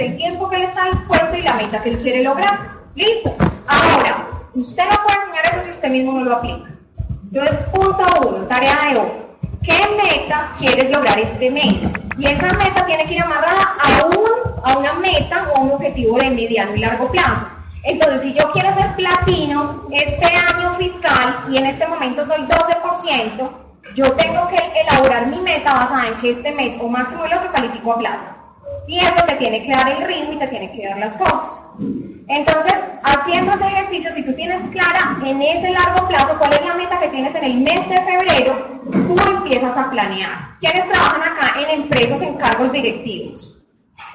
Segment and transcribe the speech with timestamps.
[0.00, 2.72] El tiempo que él está dispuesto y la meta que él quiere lograr.
[2.94, 3.34] Listo.
[3.66, 6.70] Ahora, usted no puede enseñar eso si usted mismo no lo aplica.
[7.32, 9.08] Entonces, punto uno, tarea de hoy.
[9.62, 11.74] ¿Qué meta quieres lograr este mes?
[12.18, 16.18] Y esa meta tiene que ir amarrada a, un, a una meta o un objetivo
[16.18, 17.46] de mediano y largo plazo.
[17.84, 23.50] Entonces, si yo quiero ser platino este año fiscal y en este momento soy 12%,
[23.94, 27.50] yo tengo que elaborar mi meta basada en que este mes o máximo el otro
[27.50, 28.36] califico a plata.
[28.88, 31.62] Y eso te tiene que dar el ritmo y te tiene que dar las cosas.
[32.28, 36.74] Entonces, haciendo ese ejercicio, si tú tienes clara en ese largo plazo cuál es la
[36.74, 40.58] meta que tienes en el mes de febrero, tú empiezas a planear.
[40.60, 43.62] ¿Quiénes trabajan acá en empresas en cargos directivos?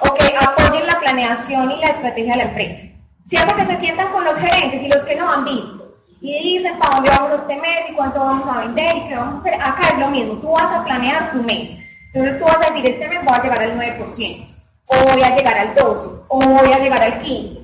[0.00, 2.86] O que apoyen la planeación y la estrategia de la empresa.
[3.26, 5.96] Cierto que se sientan con los gerentes y los que no han visto.
[6.20, 9.36] Y dicen para dónde vamos este mes y cuánto vamos a vender y qué vamos
[9.36, 9.54] a hacer.
[9.54, 11.76] Acá es lo mismo, tú vas a planear tu mes.
[12.12, 14.57] Entonces tú vas a decir, este mes voy a llegar al 9%
[14.88, 17.60] o voy a llegar al 12, o voy a llegar al 15.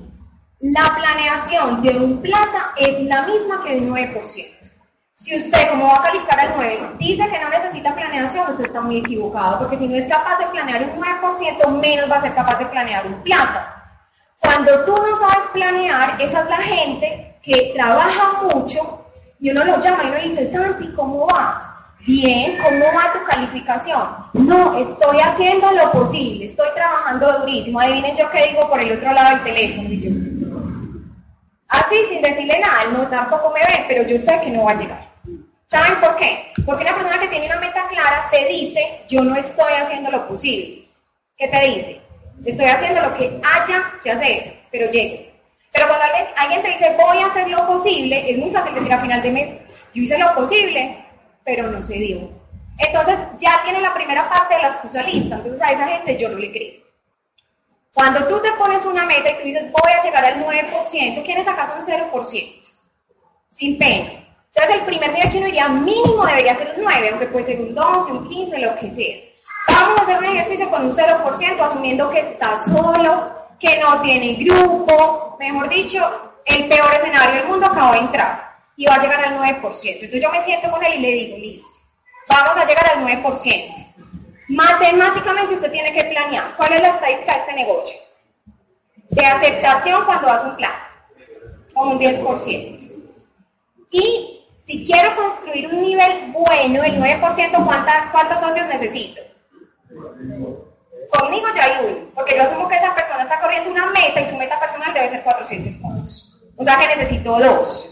[0.61, 4.55] La planeación de un plata es la misma que el 9%.
[5.15, 8.81] Si usted, como va a calificar al 9, dice que no necesita planeación, usted está
[8.81, 12.35] muy equivocado, porque si no es capaz de planear un 9%, menos va a ser
[12.35, 13.75] capaz de planear un plata.
[14.39, 19.05] Cuando tú no sabes planear, esa es la gente que trabaja mucho
[19.39, 21.69] y uno lo llama y uno dice, Santi, ¿cómo vas?
[22.05, 24.07] Bien, ¿cómo va tu calificación?
[24.33, 27.79] No, estoy haciendo lo posible, estoy trabajando durísimo.
[27.79, 29.89] Adivinen yo qué digo por el otro lado del teléfono.
[31.67, 34.75] Así, sin decirle nada, no tampoco me ve, pero yo sé que no va a
[34.75, 35.09] llegar.
[35.65, 36.53] ¿Saben por qué?
[36.63, 40.27] Porque una persona que tiene una meta clara te dice, yo no estoy haciendo lo
[40.27, 40.87] posible.
[41.37, 42.01] ¿Qué te dice?
[42.45, 45.33] Estoy haciendo lo que haya que hacer, pero llegue.
[45.71, 48.93] Pero cuando alguien, alguien te dice, voy a hacer lo posible, es muy fácil decir
[48.93, 49.55] a final de mes,
[49.93, 51.04] yo hice lo posible,
[51.45, 52.29] pero no se dio.
[52.77, 56.27] Entonces ya tiene la primera parte de la excusa lista, entonces a esa gente yo
[56.27, 56.83] no le creo.
[57.93, 61.47] Cuando tú te pones una meta y tú dices voy a llegar al 9%, ¿quiénes
[61.47, 62.73] acaso un 0%?
[63.49, 64.25] Sin pena.
[64.53, 67.61] Entonces el primer día que uno iría mínimo debería ser un 9, aunque puede ser
[67.61, 69.15] un 12, un 15, lo que sea.
[69.69, 74.33] Vamos a hacer un ejercicio con un 0%, asumiendo que está solo, que no tiene
[74.43, 78.44] grupo, mejor dicho, el peor escenario del mundo acaba de entrar
[78.75, 79.61] y va a llegar al 9%.
[79.61, 81.79] Entonces yo me siento con él y le digo, listo,
[82.27, 83.85] vamos a llegar al 9%.
[84.49, 86.55] Matemáticamente usted tiene que planear.
[86.55, 87.97] ¿Cuál es la estadística de este negocio?
[89.09, 90.73] De aceptación cuando hace un plan,
[91.73, 92.91] como un 10%.
[93.91, 99.21] Y si quiero construir un nivel bueno, el 9%, ¿cuántos socios necesito?
[101.09, 104.25] Conmigo ya hay uno, porque yo asumo que esa persona está corriendo una meta y
[104.25, 106.35] su meta personal debe ser 400 puntos.
[106.57, 107.89] O sea que necesito dos.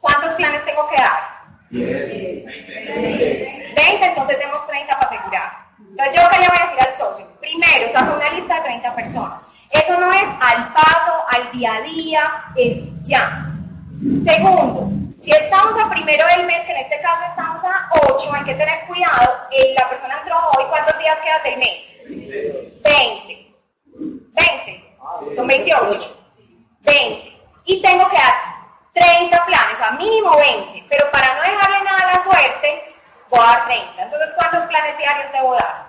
[0.00, 1.38] ¿Cuántos planes tengo que dar?
[1.70, 2.46] 20,
[4.06, 5.52] entonces demos 30 para asegurar.
[5.78, 7.26] Entonces yo qué le voy a decir al socio.
[7.40, 9.42] Primero, saca una lista de 30 personas.
[9.70, 13.44] Eso no es al paso, al día a día, es ya.
[14.24, 18.44] Segundo, si estamos a primero del mes, que en este caso estamos a 8, hay
[18.44, 19.46] que tener cuidado.
[19.50, 21.98] Eh, la persona entró hoy, ¿cuántos días quedan del mes?
[22.84, 23.54] 20.
[24.32, 24.96] 20.
[25.34, 26.16] Son 28.
[26.80, 27.36] 20.
[27.66, 28.57] Y tengo que dar
[28.98, 32.94] 30 planes, o sea, mínimo 20, pero para no dejarle nada a la suerte,
[33.30, 34.02] voy a dar 30.
[34.02, 35.88] Entonces, ¿cuántos planes diarios debo dar?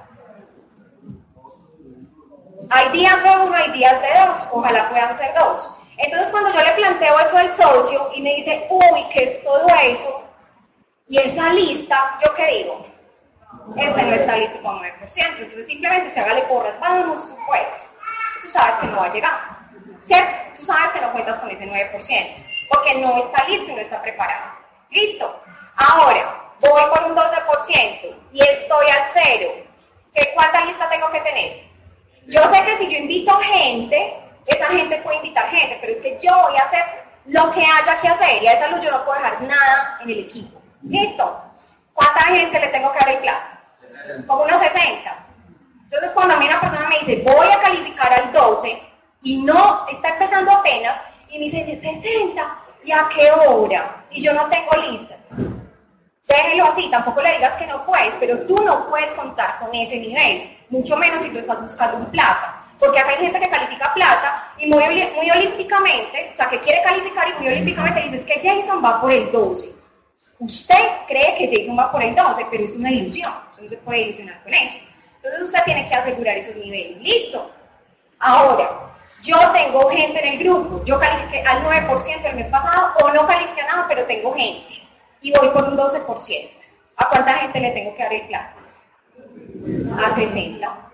[2.72, 5.70] Hay días de uno, hay días de dos, ojalá puedan ser dos.
[5.98, 9.68] Entonces, cuando yo le planteo eso al socio y me dice, uy, ¿qué es todo
[9.82, 10.24] eso?
[11.08, 12.86] Y esa lista, ¿yo qué digo?
[13.76, 14.92] Este no está listo con 9%.
[15.40, 17.92] Entonces, simplemente usted hágale porras, vamos, tú puedes.
[18.44, 19.40] Tú sabes que no va a llegar.
[20.06, 20.40] ¿Cierto?
[20.58, 24.02] Tú sabes que no cuentas con ese 9% porque no está listo y no está
[24.02, 24.52] preparado.
[24.90, 25.42] ¿Listo?
[25.76, 29.52] Ahora, voy por un 12% y estoy al cero.
[30.14, 31.64] ¿Qué, ¿Cuánta lista tengo que tener?
[32.28, 36.18] Yo sé que si yo invito gente, esa gente puede invitar gente, pero es que
[36.20, 36.84] yo voy a hacer
[37.26, 40.10] lo que haya que hacer y a esa luz yo no puedo dejar nada en
[40.10, 40.62] el equipo.
[40.84, 41.44] ¿Listo?
[41.94, 43.60] ¿Cuánta gente le tengo que dar el plan?
[44.28, 45.26] Como unos 60.
[45.84, 48.82] Entonces, cuando a mí una persona me dice, voy a calificar al 12
[49.24, 51.00] y no está empezando apenas,
[51.30, 54.06] y me dice, 60, ¿y a qué hora?
[54.12, 55.16] Y yo no tengo lista.
[56.72, 60.58] así, tampoco le digas que no puedes, pero tú no puedes contar con ese nivel,
[60.70, 62.56] mucho menos si tú estás buscando un plata.
[62.80, 64.84] Porque acá hay gente que califica plata y muy,
[65.16, 69.14] muy olímpicamente, o sea, que quiere calificar y muy olímpicamente dices que Jason va por
[69.14, 69.74] el 12.
[70.40, 74.02] Usted cree que Jason va por el 12, pero es una ilusión, no se puede
[74.02, 74.78] ilusionar con eso.
[75.18, 76.98] Entonces usted tiene que asegurar esos niveles.
[77.02, 77.52] Listo.
[78.20, 78.89] Ahora,
[79.22, 83.28] yo tengo gente en el grupo, yo califiqué al 9% el mes pasado o no
[83.28, 84.82] califiqué nada, pero tengo gente
[85.22, 86.50] y voy por un 12%.
[86.98, 88.50] ¿A cuánta gente le tengo que dar el plan?
[90.04, 90.92] A 60.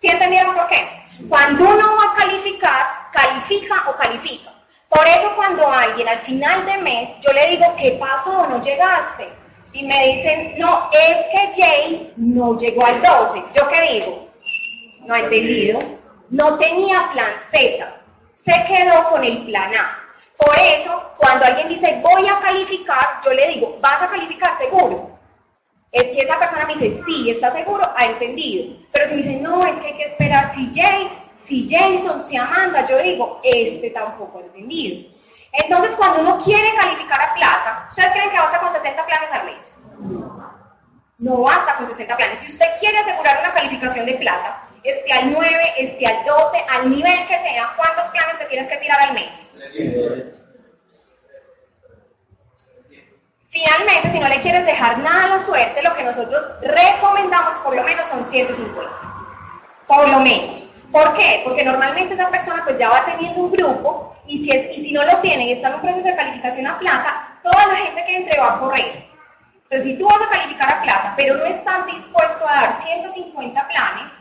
[0.00, 0.86] ¿Sí entendieron por qué?
[1.28, 4.50] Cuando uno va a calificar, califica o califica.
[4.88, 8.46] Por eso cuando alguien al final de mes, yo le digo, ¿qué pasó?
[8.48, 9.28] ¿No llegaste?
[9.72, 13.44] Y me dicen, no, es que Jay no llegó al 12.
[13.54, 14.28] ¿Yo qué digo?
[15.06, 15.99] No ha entendido.
[16.30, 18.00] No tenía plan Z.
[18.36, 19.98] Se quedó con el plan A.
[20.36, 25.10] Por eso, cuando alguien dice, voy a calificar, yo le digo, ¿vas a calificar seguro?
[25.92, 28.76] Es que esa persona me dice, sí, está seguro, ha entendido.
[28.92, 32.36] Pero si me dice, no, es que hay que esperar si Jay, si Jason, si
[32.36, 35.10] Amanda, yo digo, este tampoco ha entendido.
[35.52, 39.44] Entonces, cuando uno quiere calificar a plata, ¿ustedes creen que basta con 60 planes al
[39.46, 39.74] mes?
[41.18, 42.38] No basta con 60 planes.
[42.38, 46.90] Si usted quiere asegurar una calificación de plata, esté al 9, esté al 12, al
[46.90, 49.46] nivel que sea, ¿cuántos planes te tienes que tirar al mes?
[53.50, 57.74] Finalmente, si no le quieres dejar nada a la suerte, lo que nosotros recomendamos por
[57.74, 58.90] lo menos son 150.
[59.88, 60.62] Por lo menos.
[60.92, 61.42] ¿Por qué?
[61.44, 64.92] Porque normalmente esa persona pues ya va teniendo un grupo y si, es, y si
[64.92, 68.04] no lo tiene y está en un proceso de calificación a plata, toda la gente
[68.06, 69.04] que entre va a correr.
[69.64, 73.68] Entonces, si tú vas a calificar a plata, pero no estás dispuesto a dar 150
[73.68, 74.12] planes,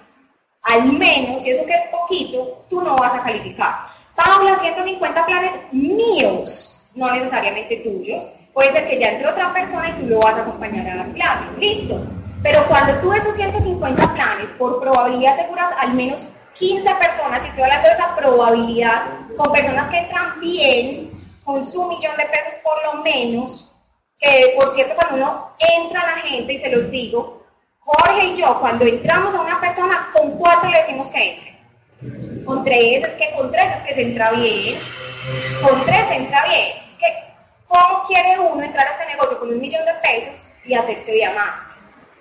[0.63, 3.88] al menos, y eso que es poquito, tú no vas a calificar.
[4.15, 10.01] Paula, 150 planes míos, no necesariamente tuyos, Puede ser que ya entre otra persona y
[10.01, 11.57] tú lo vas a acompañar a dar planes.
[11.57, 12.01] Listo.
[12.41, 17.63] Pero cuando tú esos 150 planes, por probabilidad aseguras al menos 15 personas, y estoy
[17.63, 19.03] hablando de esa probabilidad,
[19.38, 21.12] con personas que entran bien,
[21.44, 23.71] con su millón de pesos por lo menos,
[24.19, 27.38] que por cierto cuando uno entra a la gente, y se los digo,
[27.91, 32.45] Jorge y yo, cuando entramos a una persona, con cuatro le decimos que entre.
[32.45, 34.80] Con tres es que con tres es que se entra bien.
[35.63, 36.77] Con tres se entra bien.
[36.88, 37.30] Es que
[37.68, 41.75] ¿Cómo quiere uno entrar a este negocio con un millón de pesos y hacerse diamante?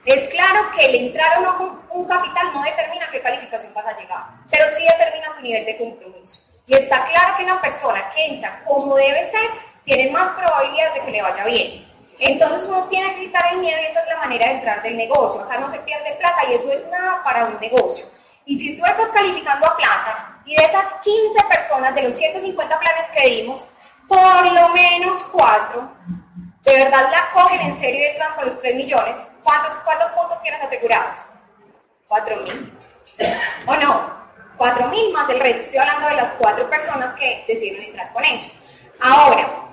[0.05, 3.87] Es claro que el entrar o no con un capital no determina qué calificación vas
[3.87, 6.41] a llegar, pero sí determina tu nivel de compromiso.
[6.67, 9.51] Y está claro que una persona que entra como debe ser
[9.85, 11.88] tiene más probabilidades de que le vaya bien.
[12.19, 14.97] Entonces uno tiene que quitar el miedo y esa es la manera de entrar del
[14.97, 15.41] negocio.
[15.41, 18.07] Acá no se pierde plata y eso es nada para un negocio.
[18.45, 22.81] Y si tú estás calificando a plata y de esas 15 personas de los 150
[22.81, 23.65] planes que dimos,
[24.09, 25.93] por lo menos cuatro,
[26.63, 30.43] de verdad la cogen en serio y entran con los 3 millones, ¿cuántos, ¿cuántos puntos
[30.43, 31.19] tienes asegurados?
[32.09, 32.73] Cuatro mil.
[33.67, 34.19] ¿O no?
[34.57, 35.63] Cuatro mil más el resto.
[35.63, 38.49] Estoy hablando de las cuatro personas que decidieron entrar con eso.
[39.01, 39.68] Ahora,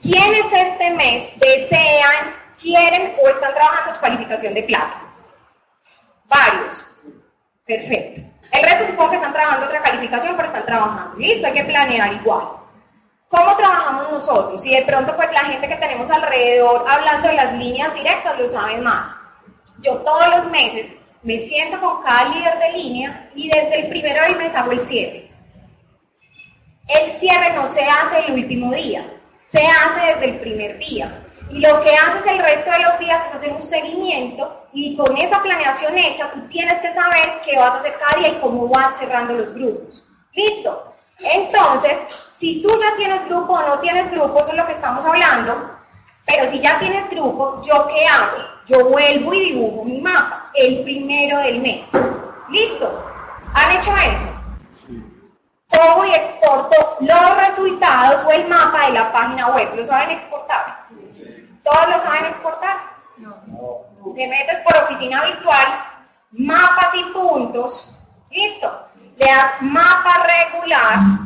[0.00, 5.02] ¿quiénes este mes desean, quieren o están trabajando su calificación de plata?
[6.26, 6.84] Varios.
[7.66, 8.20] Perfecto.
[8.52, 11.16] El resto supongo que están trabajando otra calificación, pero están trabajando.
[11.16, 12.48] Listo, hay que planear igual.
[13.28, 14.64] ¿Cómo trabajamos nosotros?
[14.64, 18.48] Y de pronto pues la gente que tenemos alrededor hablando de las líneas directas lo
[18.48, 19.14] saben más.
[19.82, 20.92] Yo todos los meses
[21.22, 24.80] me siento con cada líder de línea y desde el primero del mes hago el
[24.80, 25.30] cierre.
[26.88, 29.06] El cierre no se hace el último día,
[29.52, 31.26] se hace desde el primer día.
[31.50, 35.16] Y lo que haces el resto de los días es hacer un seguimiento y con
[35.16, 38.68] esa planeación hecha tú tienes que saber qué vas a hacer cada día y cómo
[38.68, 40.06] vas cerrando los grupos.
[40.32, 40.94] ¿Listo?
[41.18, 41.98] Entonces,
[42.38, 45.70] si tú ya tienes grupo o no tienes grupo, eso es lo que estamos hablando,
[46.24, 48.38] pero si ya tienes grupo, ¿yo qué hago?
[48.66, 51.88] Yo vuelvo y dibujo mi mapa el primero del mes.
[52.48, 53.04] ¿Listo?
[53.54, 54.39] ¿Han hecho eso?
[55.70, 59.74] Cojo y exporto los resultados o el mapa de la página web.
[59.74, 60.86] ¿Lo saben exportar?
[61.62, 62.76] ¿Todos lo saben exportar?
[63.16, 63.34] No.
[64.14, 65.84] Te metes por oficina virtual,
[66.32, 67.86] mapas y puntos.
[68.30, 68.88] ¿Listo?
[69.16, 71.20] Le das mapa regular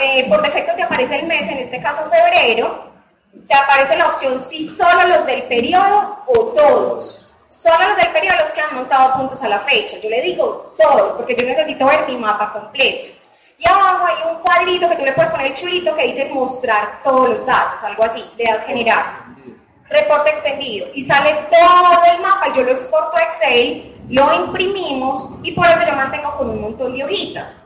[0.00, 2.90] eh, por defecto te aparece el mes, en este caso febrero,
[3.46, 7.27] te aparece la opción si solo los del periodo o todos.
[7.50, 9.98] Solo los del periodo los que han montado puntos a la fecha.
[9.98, 13.08] Yo le digo todos, porque yo necesito ver mi mapa completo.
[13.58, 17.02] Y abajo hay un cuadrito que tú le puedes poner el chulito que dice mostrar
[17.02, 19.24] todos los datos, algo así, le das generar.
[19.88, 20.88] Reporte extendido.
[20.94, 25.80] Y sale todo el mapa, yo lo exporto a Excel, lo imprimimos y por eso
[25.86, 27.56] yo mantengo con un montón de hojitas.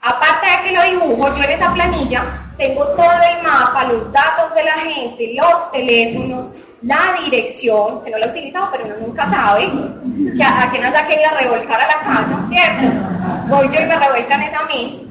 [0.00, 4.54] Aparte de que lo dibujo, yo en esa planilla tengo todo el mapa, los datos
[4.54, 6.50] de la gente, los teléfonos,
[6.82, 9.72] la dirección, que no la he utilizado, pero uno nunca sabe,
[10.36, 13.48] que a, a quien haya querido revolcar a la casa, ¿cierto?
[13.48, 15.02] Voy yo y me revuelcan es a mí.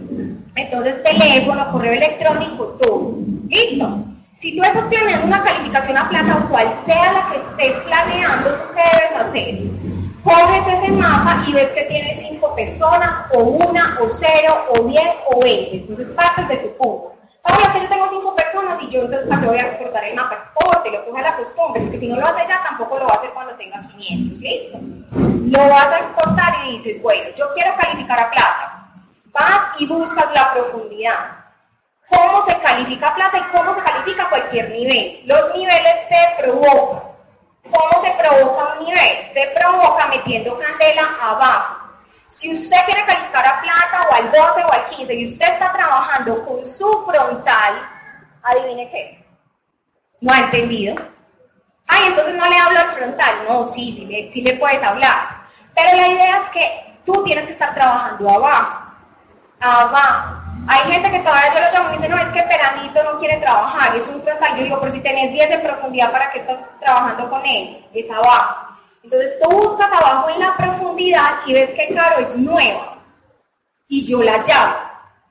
[0.56, 3.16] Entonces, teléfono, correo electrónico, todo.
[3.50, 4.00] ¿Listo?
[4.40, 8.52] Si tú estás planeando una calificación a plata o cual sea la que estés planeando,
[8.52, 9.60] ¿tú qué debes hacer?
[10.24, 15.16] Coges ese mapa y ves que tienes cinco personas, o una, o cero, o diez,
[15.32, 15.78] o veinte.
[15.78, 17.15] Entonces partes de tu punto.
[17.46, 20.36] Ahora que yo tengo cinco personas y yo entonces qué voy a exportar el mapa,
[20.36, 23.14] exporte, lo coge a la costumbre, porque si no lo hace ya, tampoco lo va
[23.14, 24.80] a hacer cuando tenga 500, ¿listo?
[25.12, 28.88] Lo vas a exportar y dices, bueno, yo quiero calificar a plata.
[29.26, 31.46] Vas y buscas la profundidad.
[32.10, 35.22] ¿Cómo se califica plata y cómo se califica cualquier nivel?
[35.26, 37.04] Los niveles se provocan.
[37.64, 39.24] ¿Cómo se provoca un nivel?
[39.34, 41.75] Se provoca metiendo candela abajo.
[42.36, 45.72] Si usted quiere calificar a plata o al 12 o al 15 y usted está
[45.72, 47.90] trabajando con su frontal,
[48.44, 49.26] adivine qué.
[50.20, 50.96] No ha entendido.
[51.88, 53.36] Ay, entonces no le hablo al frontal.
[53.48, 55.46] No, sí, sí le, sí le puedes hablar.
[55.74, 58.82] Pero la idea es que tú tienes que estar trabajando abajo.
[59.62, 60.36] Abajo.
[60.68, 63.38] Hay gente que todavía yo lo llamo y dice, no, es que Peranito no quiere
[63.38, 64.58] trabajar, es un frontal.
[64.58, 67.86] Yo digo, pero si tenés 10 de profundidad, ¿para qué estás trabajando con él?
[67.94, 68.75] Es abajo.
[69.06, 72.98] Entonces tú buscas abajo en la profundidad y ves que Caro es nueva.
[73.88, 74.76] Y yo la llamo.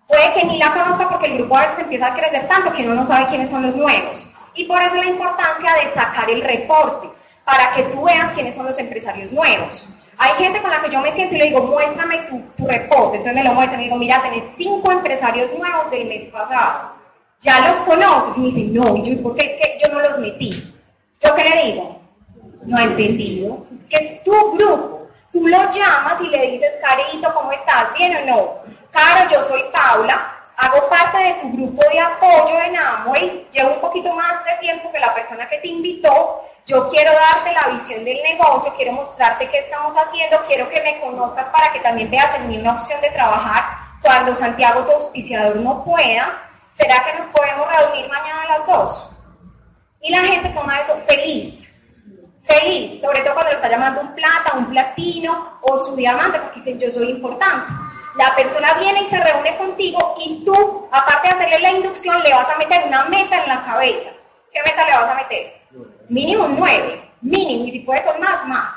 [0.06, 2.84] Puede que ni la conozca porque el grupo a veces empieza a crecer tanto que
[2.84, 4.24] uno no sabe quiénes son los nuevos.
[4.54, 7.08] Y por eso la importancia de sacar el reporte,
[7.44, 9.88] para que tú veas quiénes son los empresarios nuevos.
[10.18, 12.18] Hay gente con la que yo me siento y le digo, muéstrame
[12.56, 13.16] tu, reporte.
[13.16, 16.92] Entonces me lo muestran y digo, mira, tenés cinco empresarios nuevos del mes pasado.
[17.40, 18.36] ¿Ya los conoces?
[18.36, 20.72] Y me dicen, no, y yo, ¿por qué, qué yo no los metí?
[21.20, 22.03] ¿Yo qué le digo?
[22.64, 23.66] No ha entendido.
[23.88, 25.08] Que es tu grupo.
[25.32, 27.92] Tú lo llamas y le dices, Carito, ¿cómo estás?
[27.94, 28.54] ¿Bien o no?
[28.92, 33.80] Caro, yo soy Paula, hago parte de tu grupo de apoyo en Amway, llevo un
[33.80, 38.04] poquito más de tiempo que la persona que te invitó, yo quiero darte la visión
[38.04, 42.36] del negocio, quiero mostrarte qué estamos haciendo, quiero que me conozcas para que también veas
[42.36, 43.64] en mí una opción de trabajar
[44.00, 46.42] cuando Santiago, tu auspiciador, no pueda.
[46.74, 49.10] ¿Será que nos podemos reunir mañana a las dos?
[50.00, 51.63] Y la gente toma eso feliz
[52.44, 56.60] feliz, sobre todo cuando lo está llamando un plata, un platino o su diamante, porque
[56.60, 57.72] dicen yo soy importante.
[58.16, 62.32] La persona viene y se reúne contigo y tú, aparte de hacerle la inducción, le
[62.32, 64.10] vas a meter una meta en la cabeza.
[64.52, 65.62] ¿Qué meta le vas a meter?
[66.08, 68.74] Mínimo nueve, mínimo, y si puede con más, más.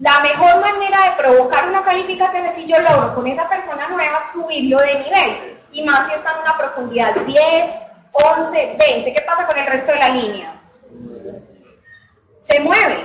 [0.00, 4.20] La mejor manera de provocar una calificación es si yo logro con esa persona nueva
[4.32, 5.58] subirlo de nivel.
[5.72, 7.70] Y más si está en una profundidad 10,
[8.12, 9.12] 11, 20.
[9.12, 10.57] ¿Qué pasa con el resto de la línea?
[12.48, 13.04] Se mueve.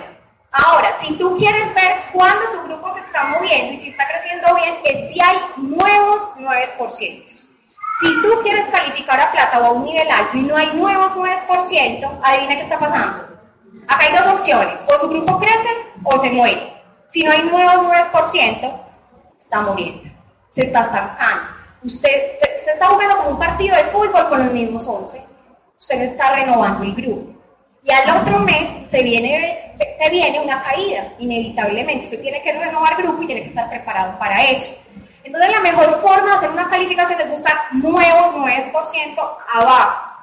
[0.51, 4.55] Ahora, si tú quieres ver cuándo tu grupo se está moviendo y si está creciendo
[4.55, 7.43] bien, es si hay nuevos 9%.
[7.99, 11.11] Si tú quieres calificar a plata o a un nivel alto y no hay nuevos
[11.13, 13.27] 9%, adivina qué está pasando.
[13.87, 15.69] Acá hay dos opciones, o su grupo crece
[16.03, 16.73] o se mueve.
[17.09, 18.81] Si no hay nuevos 9%,
[19.39, 20.09] está moviendo,
[20.51, 21.49] se está estancando.
[21.83, 25.25] Usted, usted, está jugando como un partido de fútbol con los mismos 11.
[25.79, 27.32] Usted no está renovando el grupo.
[27.85, 32.05] Y al otro mes se viene, se viene una caída, inevitablemente.
[32.05, 34.67] Usted tiene que renovar grupo y tiene que estar preparado para eso.
[35.23, 40.13] Entonces la mejor forma de hacer una calificación es buscar nuevos 9% abajo.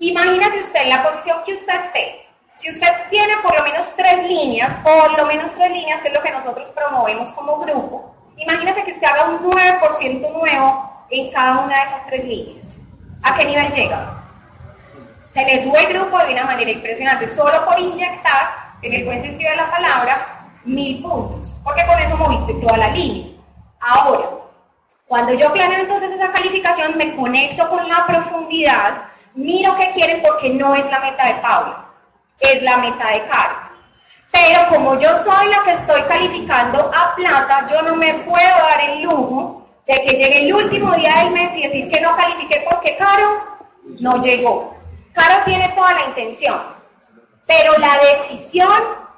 [0.00, 2.26] Imagínese usted la posición que usted esté.
[2.54, 6.14] Si usted tiene por lo menos tres líneas, por lo menos tres líneas, que es
[6.14, 11.60] lo que nosotros promovemos como grupo, imagínese que usted haga un 9% nuevo en cada
[11.60, 12.78] una de esas tres líneas.
[13.22, 14.17] ¿A qué nivel llega?
[15.30, 19.20] Se le sube el grupo de una manera impresionante, solo por inyectar, en el buen
[19.20, 23.26] sentido de la palabra, mil puntos, porque con eso moviste toda la línea.
[23.80, 24.30] Ahora,
[25.06, 29.04] cuando yo planeo entonces esa calificación, me conecto con la profundidad,
[29.34, 31.86] miro qué quieren porque no es la meta de Paula,
[32.40, 33.68] es la meta de Caro.
[34.30, 38.80] Pero como yo soy la que estoy calificando a plata, yo no me puedo dar
[38.90, 42.66] el lujo de que llegue el último día del mes y decir que no califiqué
[42.70, 43.58] porque Caro
[44.00, 44.77] no llegó.
[45.18, 46.62] Caro tiene toda la intención,
[47.44, 48.70] pero la decisión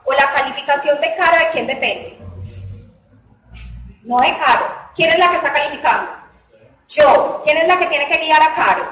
[0.05, 2.19] o la calificación de Caro, ¿de quién depende?
[4.05, 4.67] No de Caro.
[4.97, 6.11] ¿Quién es la que está calificando?
[6.89, 7.43] Yo.
[7.45, 8.91] ¿Quién es la que tiene que guiar a Caro?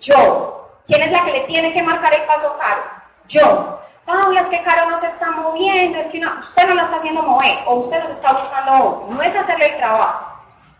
[0.00, 0.80] Yo.
[0.86, 2.82] ¿Quién es la que le tiene que marcar el paso a Caro?
[3.28, 3.80] Yo.
[4.06, 7.22] Paula, es que Caro no se está moviendo, es que usted no la está haciendo
[7.22, 9.08] mover, o usted nos está buscando otro.
[9.10, 10.25] No es hacerle el trabajo.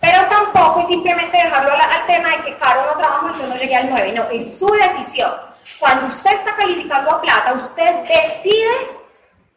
[0.00, 3.76] Pero tampoco es simplemente dejarlo al, tema de que Caro no trabaja, entonces no llegue
[3.76, 4.12] al 9.
[4.12, 5.33] No, es su decisión.
[5.79, 8.71] Cuando usted está calificando a plata, usted decide,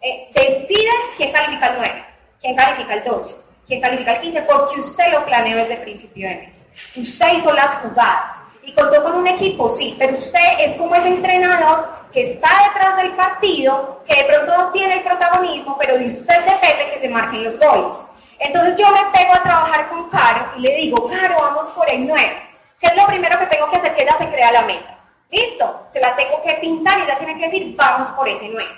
[0.02, 2.06] eh, decide quién califica el 9,
[2.42, 3.36] quién califica el 12,
[3.68, 6.68] quién califica el 15, porque usted lo planeó desde el principio de mes.
[6.96, 11.10] Usted hizo las jugadas y contó con un equipo, sí, pero usted es como ese
[11.10, 16.22] entrenador que está detrás del partido, que de pronto no tiene el protagonismo, pero dice
[16.22, 18.06] usted depende que se marquen los goles.
[18.40, 22.08] Entonces yo me pego a trabajar con Caro y le digo, Caro, vamos por el
[22.08, 22.50] 9.
[22.80, 23.94] ¿Qué es lo primero que tengo que hacer?
[23.94, 24.98] Que ella se crea la meta.
[25.30, 25.86] ¿Listo?
[25.90, 28.70] Se la tengo que pintar y ella tiene que decir, vamos por ese 9.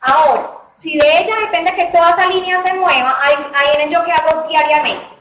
[0.00, 0.50] Ahora,
[0.82, 4.12] si de ella depende que toda esa línea se mueva, ahí, ahí en yo que
[4.12, 5.13] hago diariamente.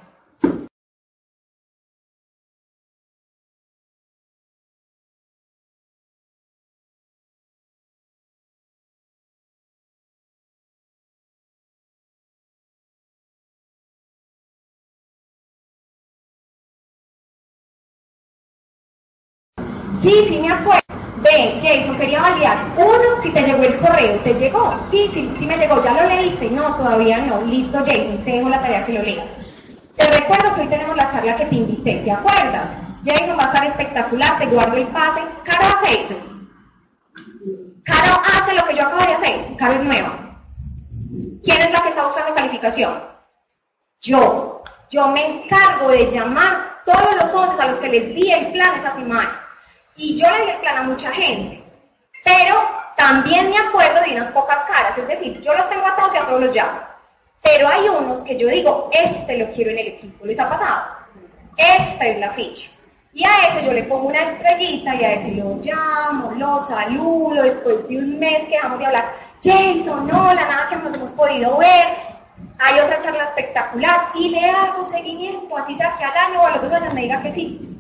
[20.44, 20.82] Me acuerdo.
[21.18, 22.74] Ve, Jason, quería validar.
[22.76, 24.78] Uno, si te llegó el correo, ¿te llegó?
[24.92, 25.82] Sí, sí, sí me llegó.
[25.82, 26.50] ¿Ya lo leíste?
[26.50, 27.42] No, todavía no.
[27.44, 29.30] Listo, Jason, te dejo la tarea que lo leas.
[29.96, 32.76] Te recuerdo que hoy tenemos la charla que te invité, ¿te acuerdas?
[33.06, 35.22] Jason va a estar espectacular, te guardo el pase.
[35.44, 36.16] Caro hace eso.
[37.84, 39.56] Caro hace lo que yo acabo de hacer.
[39.58, 40.40] Caro es nueva.
[41.44, 43.02] ¿Quién es la que está buscando calificación?
[44.02, 44.64] Yo.
[44.90, 48.78] Yo me encargo de llamar todos los socios a los que les di el plan
[48.78, 49.43] esa semana
[49.96, 51.64] y yo le di el plan a mucha gente,
[52.24, 52.56] pero
[52.96, 56.18] también me acuerdo de unas pocas caras, es decir, yo los tengo a todos y
[56.18, 56.80] a todos los llamo,
[57.42, 60.84] pero hay unos que yo digo, este lo quiero en el equipo, ¿les ha pasado?
[61.58, 62.70] Esta es la ficha.
[63.16, 67.44] Y a ese yo le pongo una estrellita y a ese lo llamo, lo saludo,
[67.44, 71.58] después de un mes que dejamos de hablar, Jason, hola, nada que nos hemos podido
[71.58, 71.88] ver,
[72.58, 76.52] hay otra charla espectacular y le hago seguimiento, así sea que al año o a
[76.52, 77.73] los dos años me diga que sí.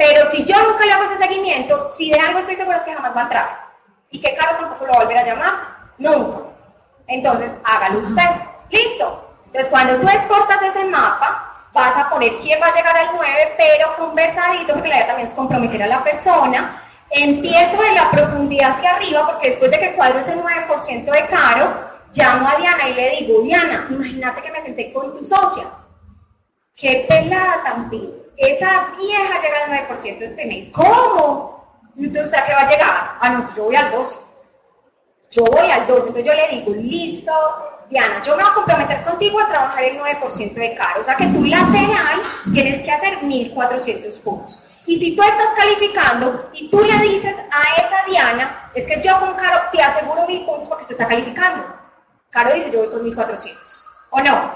[0.00, 2.94] Pero si yo nunca le hago ese seguimiento, si de algo estoy segura es que
[2.94, 3.68] jamás va a entrar.
[4.10, 5.52] Y que Caro tampoco lo va a volver a llamar,
[5.98, 6.38] nunca.
[7.06, 8.30] Entonces, hágalo usted.
[8.70, 9.30] Listo.
[9.44, 13.54] Entonces, cuando tú exportas ese mapa, vas a poner quién va a llegar al 9,
[13.58, 16.82] pero conversadito, porque la idea también es comprometer a la persona.
[17.10, 21.90] Empiezo de la profundidad hacia arriba, porque después de que cuadro ese 9% de caro,
[22.14, 25.66] llamo a Diana y le digo, Diana, imagínate que me senté con tu socia.
[26.74, 27.90] Qué pelada tan
[28.36, 30.68] esa vieja llega al 9% este mes.
[30.72, 31.60] ¿Cómo?
[31.96, 33.16] Entonces, ¿a qué va a llegar?
[33.20, 34.16] Ah, no, yo voy al 12.
[35.30, 36.08] Yo voy al 12.
[36.08, 37.32] Entonces yo le digo, listo,
[37.90, 41.00] Diana, yo me voy a comprometer contigo a trabajar el 9% de caro.
[41.00, 44.62] O sea que tú lateral tienes que hacer 1400 puntos.
[44.86, 49.20] Y si tú estás calificando y tú le dices a esa Diana, es que yo
[49.20, 51.64] con Caro te aseguro 1000 puntos porque se está calificando.
[52.30, 53.84] Caro dice, yo voy con 1400.
[54.10, 54.52] ¿O no?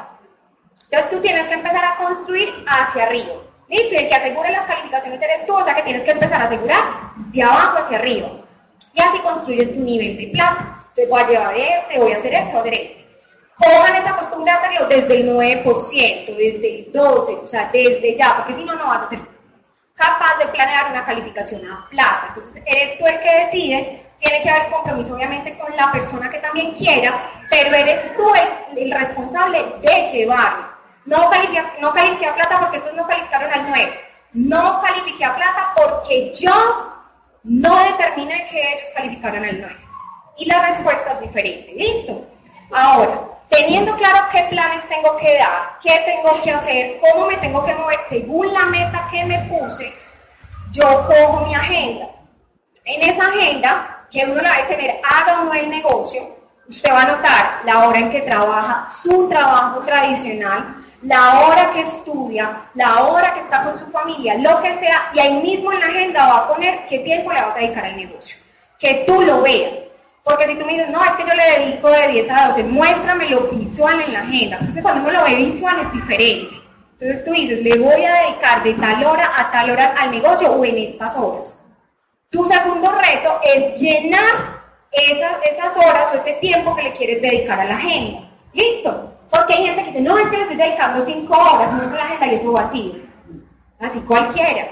[0.84, 3.34] Entonces tú tienes que empezar a construir hacia arriba.
[3.68, 6.42] Listo, y el que asegure las calificaciones eres tú, o sea que tienes que empezar
[6.42, 6.82] a asegurar
[7.16, 8.28] de abajo hacia arriba.
[8.92, 10.84] Y así construyes tu nivel de plata.
[10.88, 13.04] Entonces voy a llevar este, voy a hacer esto, voy a hacer este.
[13.56, 18.36] Cojan esa costumbre de hacerlo desde el 9%, desde el 12%, o sea, desde ya,
[18.36, 19.20] porque si no, no vas a ser
[19.94, 22.26] capaz de planear una calificación a plata.
[22.28, 26.38] Entonces, eres tú el que decide, tiene que haber compromiso obviamente con la persona que
[26.38, 28.26] también quiera, pero eres tú
[28.76, 30.73] el responsable de llevarlo.
[31.06, 34.00] No califiqué, a plata porque estos no calificaron al 9.
[34.32, 36.94] No califiqué a plata porque yo
[37.42, 39.76] no determiné que ellos calificaran al 9.
[40.38, 41.72] Y la respuesta es diferente.
[41.76, 42.24] ¿Listo?
[42.72, 47.64] Ahora, teniendo claro qué planes tengo que dar, qué tengo que hacer, cómo me tengo
[47.64, 49.94] que mover según la meta que me puse,
[50.72, 52.08] yo cojo mi agenda.
[52.84, 56.36] En esa agenda, que uno la debe tener, haga o no el negocio,
[56.68, 61.80] usted va a notar la hora en que trabaja, su trabajo tradicional, la hora que
[61.80, 65.80] estudia, la hora que está con su familia, lo que sea, y ahí mismo en
[65.80, 68.36] la agenda va a poner qué tiempo le vas a dedicar al negocio.
[68.78, 69.86] Que tú lo veas.
[70.22, 72.62] Porque si tú me dices, no, es que yo le dedico de 10 a 12,
[72.64, 74.56] muéstramelo visual en la agenda.
[74.58, 76.56] Entonces cuando uno lo ve visual es diferente.
[76.92, 80.50] Entonces tú dices, le voy a dedicar de tal hora a tal hora al negocio
[80.50, 81.58] o en estas horas.
[82.30, 87.60] Tu segundo reto es llenar esas, esas horas o ese tiempo que le quieres dedicar
[87.60, 88.30] a la agenda.
[88.54, 89.13] ¿Listo?
[89.34, 92.04] Porque hay gente que dice, no, es que le estoy dedicando cinco horas, no la
[92.04, 92.94] agenda y eso vacío.
[93.80, 94.68] Así cualquiera.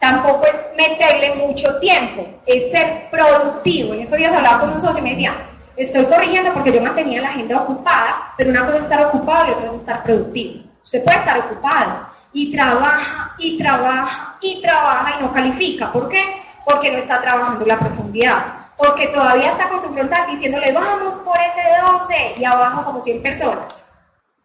[0.00, 3.94] Tampoco es meterle mucho tiempo, es ser productivo.
[3.94, 7.22] En estos días hablaba con un socio y me decía, estoy corrigiendo porque yo mantenía
[7.22, 10.64] la agenda ocupada, pero una cosa es estar ocupado y otra es estar productivo.
[10.82, 15.92] Usted puede estar ocupado y trabaja y trabaja y trabaja y no califica.
[15.92, 16.42] ¿Por qué?
[16.64, 18.44] Porque no está trabajando la profundidad.
[18.76, 21.62] Porque todavía está con su frontal diciéndole, vamos por ese
[21.92, 23.81] 12 y abajo como 100 personas.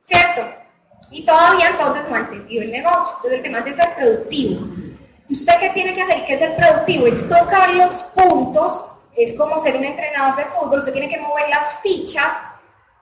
[0.08, 0.42] ¿Cierto?
[1.12, 3.14] Y todavía entonces entendido el negocio.
[3.18, 4.68] Entonces el tema es ser productivo.
[5.30, 6.26] ¿Usted qué tiene que hacer?
[6.26, 7.08] ¿Qué es ser productivo?
[7.08, 8.82] Es tocar los puntos,
[9.16, 12.34] es como ser un entrenador de fútbol, usted tiene que mover las fichas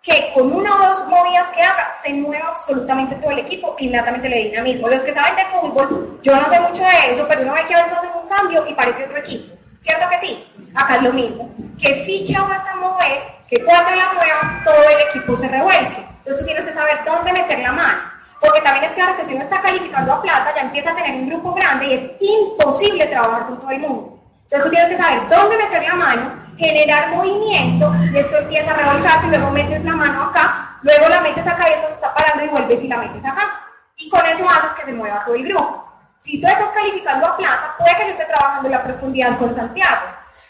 [0.01, 4.29] que con una o dos movidas que haga se mueva absolutamente todo el equipo inmediatamente
[4.29, 4.87] le dinamismo.
[4.87, 7.73] Los que saben de fútbol, yo no sé mucho de eso, pero uno ve que
[7.73, 9.55] a veces hacen un cambio y parece otro equipo.
[9.81, 10.47] ¿Cierto que sí?
[10.75, 11.49] Acá es lo mismo.
[11.81, 13.23] ¿Qué ficha vas a mover?
[13.47, 16.14] Que cuando la muevas todo el equipo se revuelque.
[16.25, 18.01] Entonces tú tienes que saber dónde meter la mano.
[18.41, 21.13] Porque también es claro que si uno está calificando a plata, ya empieza a tener
[21.21, 24.19] un grupo grande y es imposible trabajar con todo el mundo.
[24.45, 28.73] Entonces tú tienes que saber dónde meter la mano, generar movimiento, y esto empieza a
[28.73, 32.43] revolcarse luego metes la mano acá, luego la metes acá y esta se está parando
[32.43, 33.61] y vuelves y la metes acá.
[33.97, 35.85] Y con eso haces que se mueva todo el grupo.
[36.17, 40.07] Si tú estás calificando a plata, puede que no esté trabajando la profundidad con Santiago.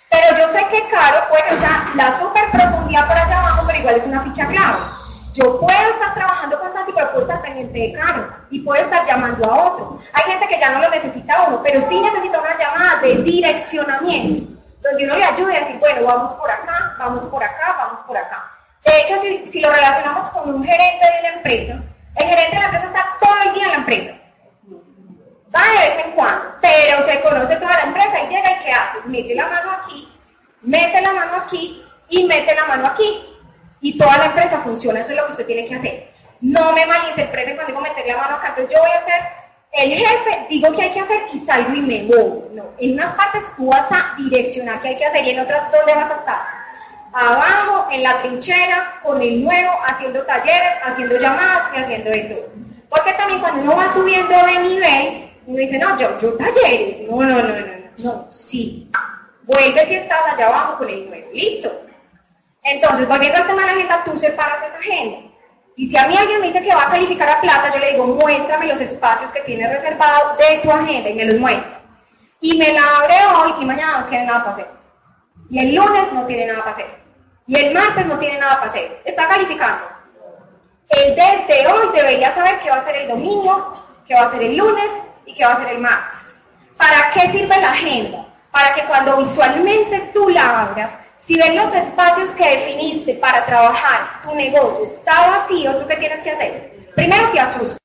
[0.10, 3.96] Pero yo sé que Caro puede, sea, la super profundidad por allá abajo, pero igual
[3.96, 4.78] es una ficha clave.
[5.36, 9.06] Yo puedo estar trabajando con Santi, pero puedo estar pendiente de Caro y puedo estar
[9.06, 10.00] llamando a otro.
[10.13, 14.62] Hay gente que ya no lo necesita uno, pero sí necesita una llamada de direccionamiento,
[14.82, 18.17] donde uno le ayude a decir, bueno, vamos por acá, vamos por acá, vamos por
[18.17, 18.50] acá.
[18.86, 19.15] De hecho,
[19.52, 21.84] si, lo relacionamos con un gerente de una empresa,
[22.15, 24.12] el gerente de la empresa está todo el día en la empresa.
[25.54, 28.71] Va de vez en cuando, pero se conoce toda la empresa y llega y ¿qué
[28.71, 29.00] hace?
[29.06, 30.17] Mete la mano aquí,
[30.62, 33.35] mete la mano aquí y mete la mano aquí
[33.86, 35.00] y toda la empresa funciona.
[35.02, 36.08] Eso es lo que usted tiene que hacer.
[36.41, 38.48] No me malinterpreten cuando digo meter la mano acá.
[38.48, 39.21] Entonces yo voy a ser
[39.74, 42.50] el jefe, digo que hay que hacer y salgo y me muevo.
[42.52, 45.71] No, en unas partes tú vas a direccionar qué hay que hacer y en otras,
[45.71, 46.38] ¿dónde vas a estar?
[47.13, 52.50] Abajo, en la trinchera, con el nuevo, haciendo talleres, haciendo llamadas y haciendo de todo.
[52.89, 57.08] Porque también cuando uno va subiendo de nivel, uno dice, no, yo, yo talleres.
[57.08, 57.65] No, no, no, no, no,
[58.04, 58.89] no, sí.
[59.43, 61.28] Vuelve si estás allá abajo con el nuevo.
[61.32, 61.85] Listo.
[62.65, 65.19] Entonces, volviendo al tema de la agenda, tú separas esa agenda.
[65.78, 67.91] Y si a mí alguien me dice que va a calificar a plata, yo le
[67.91, 71.80] digo, muéstrame los espacios que tienes reservados de tu agenda y me los muestra.
[72.41, 74.67] Y me la abre hoy y mañana no tiene nada para hacer.
[75.49, 77.06] Y el lunes no tiene nada para hacer.
[77.47, 79.01] Y el martes no tiene nada para hacer.
[79.06, 79.86] Está calificando.
[80.89, 84.41] Él desde hoy debería saber qué va a ser el domingo, qué va a ser
[84.41, 84.91] el lunes
[85.25, 86.39] y qué va a ser el martes.
[86.78, 88.25] ¿Para qué sirve la agenda?
[88.51, 94.22] Para que cuando visualmente tú la abras, si ven los espacios que definiste para trabajar
[94.22, 96.92] tu negocio está vacío, ¿tú qué tienes que hacer?
[96.94, 97.78] Primero te asustas.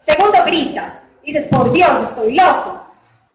[0.00, 1.00] Segundo, gritas.
[1.22, 2.82] Dices, por Dios, estoy loco.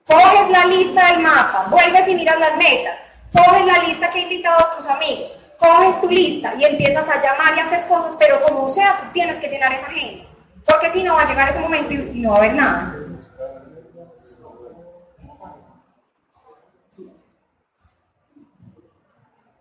[0.06, 3.00] Coges la lista del mapa, vuelves y miras las metas.
[3.34, 5.34] Coges la lista que he invitado a tus amigos.
[5.58, 9.06] Coges tu lista y empiezas a llamar y a hacer cosas, pero como sea, tú
[9.14, 10.26] tienes que llenar esa agenda.
[10.68, 12.96] Porque si no, va a llegar ese momento y no va a haber nada.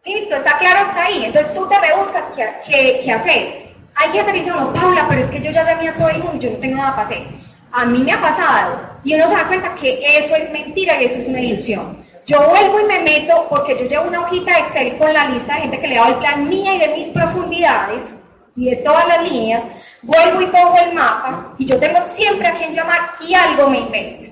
[0.04, 1.24] Listo, está claro hasta ahí.
[1.24, 3.72] Entonces tú te rebuscas qué, qué, hacer.
[3.94, 6.18] Hay gente que dice, no, Paula, pero es que yo ya llamé a todo el
[6.18, 7.26] mundo y yo no tengo nada para hacer.
[7.70, 11.04] A mí me ha pasado y uno se da cuenta que eso es mentira y
[11.04, 12.04] eso es una ilusión.
[12.26, 15.54] Yo vuelvo y me meto porque yo llevo una hojita de Excel con la lista
[15.54, 18.14] de gente que le da el plan mía y de mis profundidades
[18.56, 19.64] y de todas las líneas.
[20.02, 23.80] Vuelvo y cojo el mapa y yo tengo siempre a quien llamar y algo me
[23.80, 24.28] invento.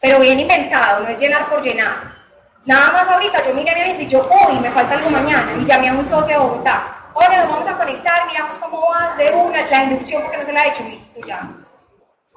[0.00, 2.13] Pero bien inventado, no es llenar por llenar.
[2.66, 5.52] Nada más ahorita yo miré a mi y yo, uy, me falta algo mañana.
[5.60, 7.10] Y llamé a un socio de Bogotá.
[7.12, 10.52] Oye, nos vamos a conectar, miramos cómo vas de una, la inducción porque no se
[10.52, 11.48] la he hecho, listo ya.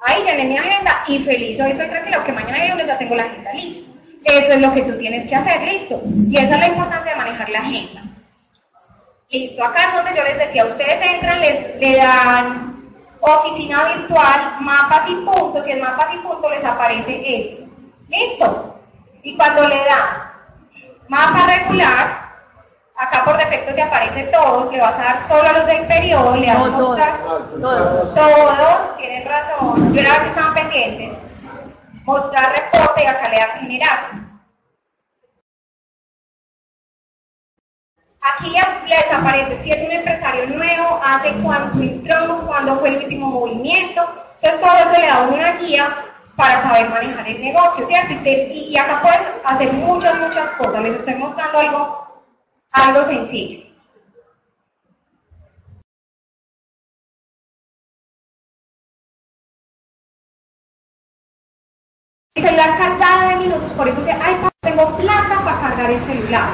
[0.02, 3.24] Ahí llené mi agenda y feliz, hoy estoy tranquilo que mañana lunes ya tengo la
[3.24, 3.90] agenda lista.
[4.24, 6.00] Eso es lo que tú tienes que hacer, listo.
[6.28, 8.02] Y esa es la importancia de manejar la agenda.
[9.30, 12.76] Listo, acá es donde yo les decía, ustedes entran, les, le dan
[13.20, 17.66] oficina virtual, mapas y puntos, y en mapas y puntos les aparece eso.
[18.08, 18.77] ¿Listo?
[19.22, 20.28] Y cuando le das
[21.08, 22.28] mapa regular,
[22.96, 26.36] acá por defecto te aparece todos, le vas a dar solo a los del periodo,
[26.36, 31.18] le das no, mostrar todos, todos, tienen razón, yo era que estaban pendientes,
[32.04, 34.28] mostrar reporte y acá le das generar.
[38.20, 38.54] Aquí
[38.86, 44.06] les aparece si es un empresario nuevo, hace cuánto entró, cuándo fue el último movimiento.
[44.40, 46.07] Entonces todo eso le da una guía
[46.38, 48.14] para saber manejar el negocio, ¿cierto?
[48.24, 50.82] Y, acá puedes hacer muchas, muchas cosas.
[50.84, 52.24] Les estoy mostrando algo,
[52.70, 53.66] algo sencillo.
[62.36, 66.50] El celular cargado de minutos, por eso se, ay, tengo plata para cargar el celular.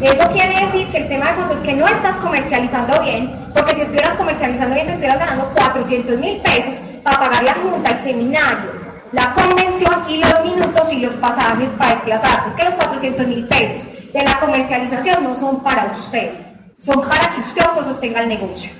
[0.00, 3.74] Eso quiere decir que el tema de fondo es que no estás comercializando bien, porque
[3.74, 7.98] si estuvieras comercializando bien te estuvieras ganando 400 mil pesos para pagar la junta, el
[7.98, 12.50] seminario, la convención y los minutos y los pasajes para desplazarte.
[12.50, 16.32] Es que los 400 mil pesos de la comercialización no son para usted,
[16.78, 18.70] son para que usted autosostenga el negocio.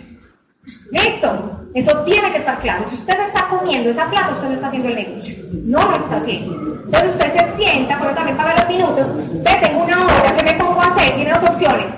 [0.91, 1.59] ¿Listo?
[1.75, 2.85] Eso tiene que estar claro.
[2.87, 5.37] Si usted está comiendo esa plata, usted no está haciendo el negocio.
[5.53, 6.55] No lo está haciendo.
[6.85, 9.09] Entonces usted se sienta, pero también paga los minutos.
[9.15, 11.15] Ve, tengo una hora, ¿qué me pongo a hacer?
[11.15, 11.93] Tiene dos opciones.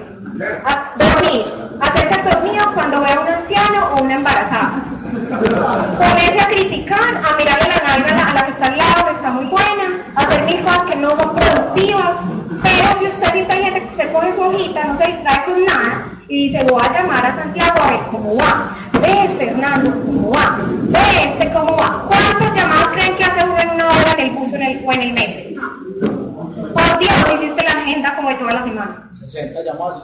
[0.64, 1.46] A dormir.
[1.80, 4.84] Hacerse dormido cuando vea a un anciano o una embarazada.
[5.38, 9.30] Ponerse a criticar, a mirarle la nalga a la, que está al lado, que está
[9.30, 12.16] muy buena, hacer mil cosas que no son productivas,
[12.98, 16.66] si usted es inteligente, se coge su hojita, no se distrae con nada y dice,
[16.68, 18.76] voy a llamar a Santiago a ver cómo va.
[19.00, 20.58] Ve, Fernando, cómo va.
[20.62, 22.06] Ve, este, cómo va.
[22.06, 24.92] ¿Cuántas llamadas creen que hace uno en una hora en el bus en el, o
[24.92, 25.62] en el metro?
[26.74, 29.10] Por Dios, hiciste la agenda como de toda la semana.
[29.18, 30.02] 60 llamadas.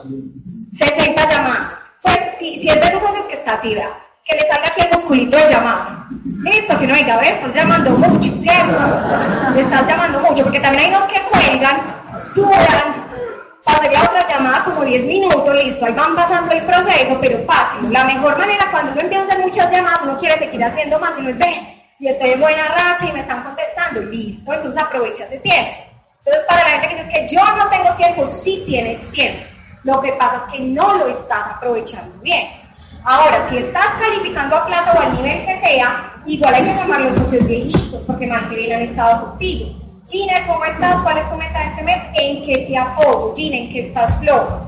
[0.73, 1.83] 60 llamadas.
[2.01, 4.81] Pues si, si es de esos socios que está así, vea, que le salga aquí
[4.81, 6.07] el musculito de llamada.
[6.43, 8.77] Listo, que no diga, ve, estás llamando mucho, ¿cierto?
[9.53, 11.81] Le estás llamando mucho, porque también hay unos que cuelgan,
[12.19, 13.07] sudan,
[13.63, 17.91] pasaría otra llamada como 10 minutos, listo, ahí van pasando el proceso, pero fácil.
[17.91, 21.17] La mejor manera cuando uno empieza a hacer muchas llamadas, uno quiere seguir haciendo más
[21.17, 24.81] y no es, ve, y estoy en buena racha y me están contestando, listo, entonces
[24.81, 25.71] aprovecha ese tiempo.
[26.25, 29.43] Entonces, para la gente que dice que yo no tengo tiempo, sí tienes tiempo.
[29.83, 32.66] Lo que pasa es que no lo estás aprovechando bien.
[33.09, 36.99] Ahora, si estás calificando a plata o al nivel que sea, igual hay que llamar
[36.99, 39.79] los socios viejitos, porque más que bien han estado contigo.
[40.09, 41.01] Gina, ¿cómo estás?
[41.03, 42.03] ¿Cuál es tu meta este mes?
[42.15, 43.33] ¿En qué te apoyo?
[43.33, 44.59] Gina, ¿en qué estás flojo?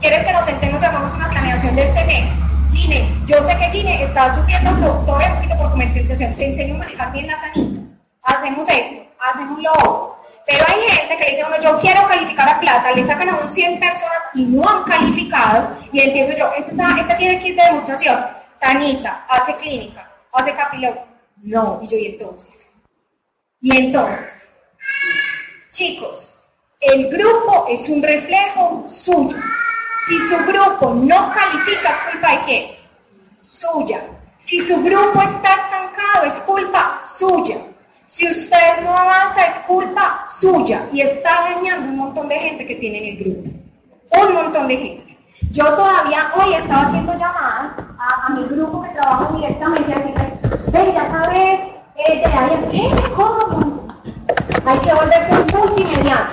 [0.00, 2.32] ¿Quieres que nos sentemos y hagamos una planeación de este mes?
[2.72, 6.34] Gine, yo sé que Gine está subiendo todavía un poquito por comercialización.
[6.34, 7.82] Te enseño a manejar bien la tanita.
[8.24, 8.96] Hacemos eso,
[9.32, 10.15] hacemos lo otro.
[10.46, 13.48] Pero hay gente que dice, bueno, yo quiero calificar a plata, le sacan a un
[13.48, 18.26] 100 personas y no han calificado, y empiezo yo, este, este tiene kit de demostración,
[18.60, 20.98] Tanita, hace clínica, hace capilón.
[21.42, 22.66] No, y yo, ¿y entonces?
[23.60, 24.52] Y entonces,
[25.70, 26.28] chicos,
[26.80, 29.36] el grupo es un reflejo suyo.
[30.06, 32.76] Si su grupo no califica, es culpa de quién?
[33.48, 34.04] Suya.
[34.38, 37.56] Si su grupo está estancado, es culpa suya.
[38.06, 42.76] Si usted no avanza, es culpa suya y está dañando un montón de gente que
[42.76, 43.50] tiene en el grupo.
[44.22, 45.18] Un montón de gente.
[45.50, 50.38] Yo todavía hoy estaba haciendo llamadas a, mi grupo que trabajo directamente a decirle,
[50.68, 51.60] ven, ya sabes,
[51.98, 52.94] eh.
[53.16, 53.88] ¿Cómo?
[54.66, 56.30] Hay que volverse un multimediano.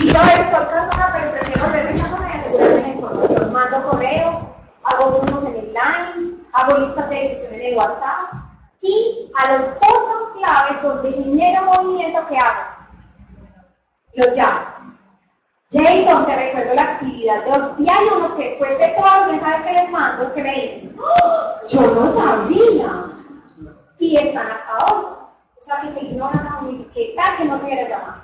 [0.00, 3.52] Y yo a veces soy persona, pero prefiero volverme persona y asegurarme la información.
[3.52, 8.46] Mando correo, hago grupos en el line, hago listas de edición en el WhatsApp
[8.86, 12.62] y a los puntos claves donde genera movimiento que hago,
[14.14, 14.76] los llamo.
[15.72, 17.70] Jason, te recuerdo la actividad de hoy.
[17.78, 20.96] Y hay unos que después de todos los mensajes que les mando que me dicen,
[20.98, 23.04] ¡Oh, yo no sabía.
[23.98, 25.04] Y están acá hoy.
[25.60, 28.22] O sea, que si no van a me dice, ¿qué tal que no tuviera llamado?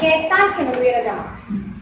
[0.00, 1.28] ¿Qué tal que no tuviera llamado?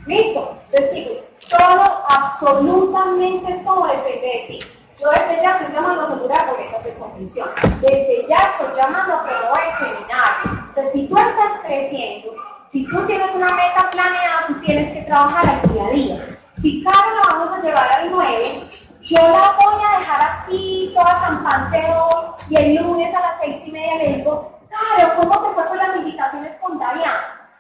[0.07, 0.59] ¿Listo?
[0.73, 2.05] Entonces, chicos, todo,
[2.47, 4.59] absolutamente todo depende de ti.
[4.99, 7.49] Yo desde ya estoy llamando a asegurar boletas de convención.
[7.81, 10.65] Desde ya estoy llamando a promover seminarios.
[10.69, 12.35] Entonces, si tú estás creciendo,
[12.71, 16.39] si tú tienes una meta planeada, tú tienes que trabajar al día a día.
[16.63, 18.71] Si Caro la vamos a llevar al 9,
[19.03, 23.63] yo la voy a dejar así, toda campante hoy, y el lunes a las seis
[23.67, 27.51] y media le digo, Caro, ¿cómo te fue con las invitaciones con Dariana?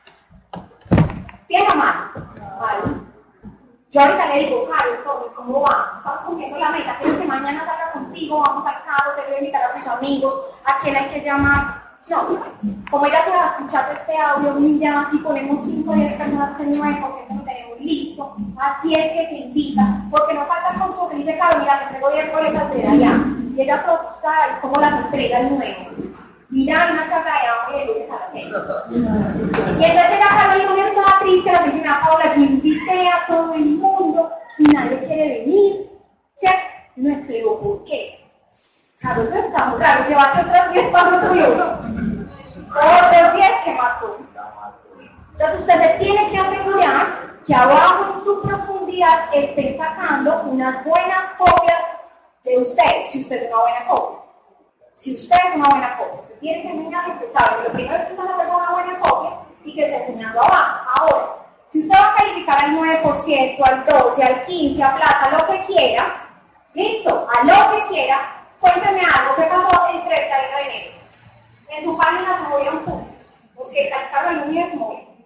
[1.48, 2.10] Bien o mal?
[2.58, 3.05] Vale.
[3.96, 5.96] Yo ahorita le digo, Caro, entonces, ¿cómo vamos?
[5.96, 6.98] Estamos cumpliendo la meta.
[6.98, 10.34] Quiero que mañana salga contigo, vamos al carro, te voy a invitar a tus amigos,
[10.66, 11.80] a quién hay que llamar.
[12.06, 12.28] No,
[12.90, 16.60] como ella te va a escuchar este audio, ya si ponemos 5 o 10 personas,
[16.60, 18.36] el 9% lo tenemos listo.
[18.58, 22.10] Así es que te invita, porque no falta con su dice, Caro, mira, te entrego
[22.10, 23.24] 10 boletas de allá.
[23.56, 25.86] Y ella te asusta cómo las entrega el nuevo.
[26.48, 28.46] Mira, una charla de amor y el lunes a las 6.
[28.46, 33.54] Y entonces la Carmen el lunes estaba triste, la vecina Paula, yo invité a todo
[33.54, 35.90] el mundo y nadie quiere venir.
[36.38, 36.72] ¿Cierto?
[36.96, 38.24] No explicó por qué.
[39.00, 40.04] Claro, eso está muy raro.
[40.04, 41.60] Otros 10 pasos tuyos.
[42.70, 44.18] Otros 10 que mató.
[45.32, 51.32] Entonces usted se tiene que asegurar que abajo en su profundidad estén sacando unas buenas
[51.38, 51.80] copias
[52.44, 54.25] de usted, si usted es una buena copia.
[54.96, 57.64] Si usted es una buena copia, usted tiene que enseñar lo que sabe.
[57.64, 60.90] Lo primero es que usted no una buena copia y que esté enseñando abajo.
[60.96, 61.36] Ahora,
[61.68, 65.64] si usted va a calificar al 9%, al 12%, al 15%, a plata, lo que
[65.66, 66.28] quiera,
[66.72, 70.96] listo, a lo que quiera, cuénteme algo, ¿qué pasó el 31 de enero?
[71.68, 73.34] En su página se movieron puntos.
[73.54, 75.16] Los que calificaron el 9 se movieron.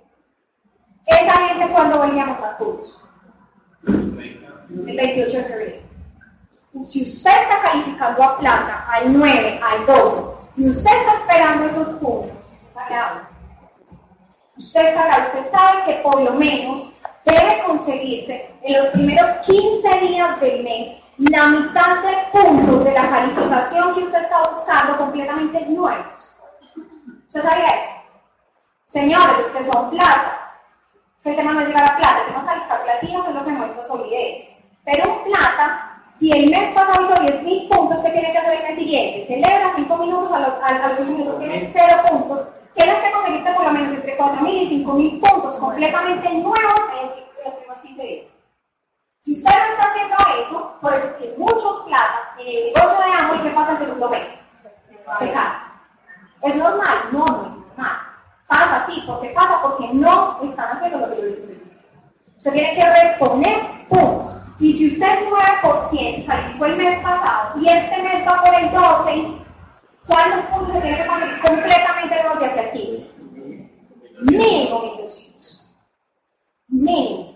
[1.06, 3.00] Esa gente cuando veníamos a curso.
[3.86, 5.89] El 28 de febrero
[6.86, 10.22] si usted está calificando a plata, al 9, al 12,
[10.56, 12.36] y usted está esperando esos puntos,
[12.68, 13.28] está
[14.56, 16.88] Usted está usted sabe que por lo menos
[17.24, 23.08] debe conseguirse en los primeros 15 días del mes la mitad de puntos de la
[23.08, 26.34] calificación que usted está buscando completamente nuevos.
[27.26, 27.90] ¿Usted sabía eso?
[28.88, 30.52] Señores, que son platas,
[31.22, 33.44] que el tema no es llegar a plata, tenemos que calificar platino, que es lo
[33.44, 34.48] que muestra solidez.
[34.84, 35.89] Pero plata
[36.20, 39.26] si el mes pasado hizo 10.000 puntos, ¿qué tiene que hacer el mes siguiente?
[39.26, 43.54] Celebra 5 minutos, a los, a, los 5 minutos tiene 0 puntos, tienes que conseguirte
[43.54, 46.54] por lo menos entre 4.000 y 5.000 puntos completamente nuevos
[47.00, 48.26] en los, primeros 15 días.
[49.22, 52.98] Si usted no está haciendo eso, por eso es que muchos plazas en el negocio
[52.98, 54.28] de Amway, ¿qué pasa el segundo mes?
[55.18, 55.52] Se cae.
[56.42, 57.08] ¿Es normal?
[57.12, 57.96] No, no es normal.
[58.46, 59.00] Pasa así.
[59.06, 59.60] ¿Por qué pasa?
[59.62, 61.88] Porque no están haciendo lo que yo les estoy diciendo.
[62.36, 64.36] Usted tiene que reponer puntos.
[64.60, 65.26] Y si usted
[65.62, 69.32] 9% calificó el mes pasado y este mes va por el 12,
[70.06, 73.10] ¿cuántos puntos se tiene que conseguir completamente nuevos de aquí al 15?
[74.20, 75.66] Mínimo 1200.
[76.68, 77.34] Mínimo.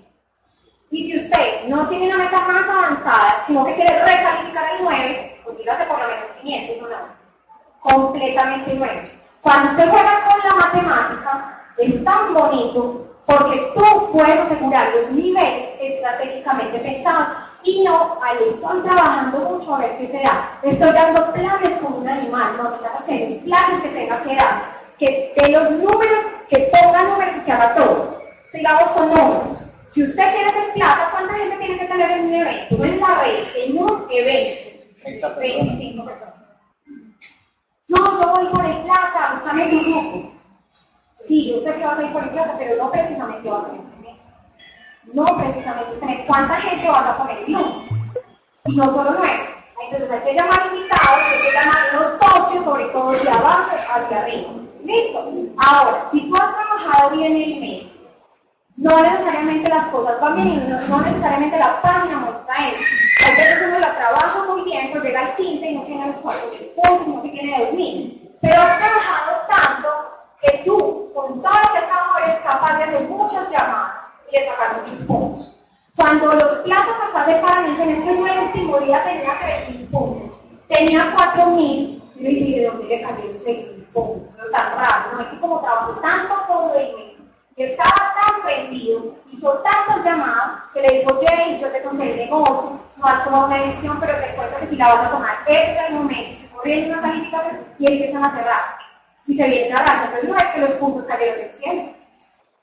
[0.90, 5.40] Y si usted no tiene una meta más avanzada, sino que quiere recalificar el 9,
[5.44, 6.96] pues dígase por lo menos 500 o no.
[7.80, 9.08] Completamente nuevos.
[9.40, 15.70] Cuando usted juega con la matemática, es tan bonito porque tú puedes asegurar los niveles
[15.80, 17.28] estratégicamente pensados
[17.62, 20.58] y no al estoy trabajando mucho a ver qué se da.
[20.62, 24.80] Estoy dando planes como un animal, no digamos que los planes que tenga que dar,
[24.98, 28.20] que de los números, que ponga números y que haga todo.
[28.50, 29.58] Sigamos con números.
[29.88, 32.76] Si usted quiere hacer plata, ¿cuánta gente tiene que tener en un evento?
[32.76, 34.74] No en la red, en un evento.
[35.38, 36.56] 25 personas.
[37.88, 40.33] No, yo voy por el plata, en un grupo.
[41.26, 43.80] Sí, yo sé que vas a ir por plata, pero no precisamente vas a ir
[43.80, 44.32] este mes.
[45.12, 46.24] No precisamente este mes.
[46.26, 47.56] ¿Cuánta gente vas a poner en?
[48.66, 49.48] Y no solo nuevos.
[49.82, 54.20] Entonces hay que llamar invitados, hay que llamar los socios, sobre todo de abajo hacia
[54.20, 54.50] arriba.
[54.84, 55.32] ¿Listo?
[55.58, 57.94] Ahora, si tú has trabajado bien el mes,
[58.76, 62.84] no necesariamente las cosas van bien no, no necesariamente la página muestra eso.
[63.26, 66.16] Hay veces uno la trabaja muy bien, pero llega al 15 y no tiene los
[66.16, 68.30] 4.000 puntos, que tiene 2.000.
[68.40, 69.88] Pero has trabajado tanto
[70.42, 70.93] que tú,
[71.62, 75.56] lo que eres capaz de hacer muchas llamadas y de sacar muchos puntos.
[75.96, 79.32] Cuando los platos acá de Paraná en este último día tenía
[79.68, 80.38] 3.000 puntos,
[80.68, 84.36] tenía 4.000, y ¿de dónde le cayeron 6.000 puntos?
[84.36, 85.20] No tan raro, ¿no?
[85.20, 87.14] Es que como trabajo tanto todo el mes,
[87.56, 92.16] y estaba tan prendido, hizo tantas llamadas, que le dijo, Jay, yo te conté el
[92.16, 95.38] negocio, no has tomado una decisión, pero te cuento que si la vas a tomar,
[95.46, 98.83] ese es el momento, se corriendo una calificación y empiezan a cerrar
[99.26, 100.04] y se viene la racha.
[100.04, 101.82] Entonces no es que los puntos cayeron del cielo.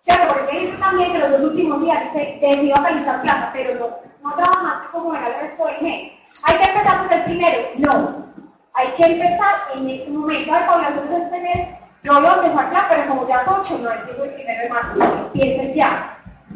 [0.04, 0.34] ¿Cierto?
[0.34, 3.89] Porque dice también que los dos últimos días se decidió calificar plata, pero no,
[4.24, 6.12] no trabajaste como era el resto del mes.
[6.43, 7.58] ¿Hay que empezar desde el primero?
[7.78, 8.26] No.
[8.74, 10.52] Hay que empezar en este momento.
[10.54, 11.67] Ay, Paula, entonces este mes
[12.04, 14.95] no lo empezar ya, pero como ya son ocho, no empiezo el primero de marzo,
[14.95, 16.13] no empieces ya.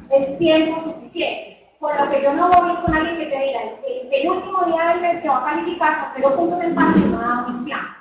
[0.10, 1.56] Es tiempo suficiente.
[1.80, 3.60] Por lo que yo no voy con alguien que te diga,
[4.12, 7.20] el, último día del mes que va a calificar con cero puntos en página, no
[7.20, 7.96] da un plan.